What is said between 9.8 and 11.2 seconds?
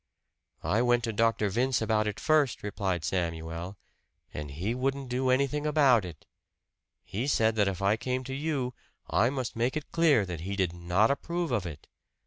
clear that he did not